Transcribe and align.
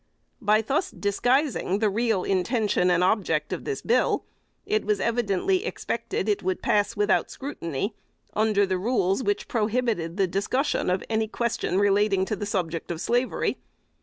By 0.41 0.63
thus 0.63 0.89
disguising 0.89 1.77
the 1.77 1.87
real 1.91 2.23
intention 2.23 2.89
and 2.89 3.03
object 3.03 3.53
of 3.53 3.65
the 3.65 3.79
bill, 3.85 4.25
it 4.65 4.83
was 4.83 4.99
evidently 4.99 5.63
expected 5.63 6.27
it 6.27 6.41
would 6.41 6.63
pass 6.63 6.95
without 6.97 7.29
scrutiny, 7.29 7.93
under 8.33 8.65
the 8.65 8.79
rules 8.79 9.21
which 9.21 9.47
prohibited 9.47 10.17
the 10.17 10.25
discussion 10.25 10.89
of 10.89 11.03
all 11.07 11.27
questions 11.27 11.73
involving 11.79 12.25
the 12.25 12.45
subject 12.47 12.89
of 12.89 12.99
slavery. 12.99 13.59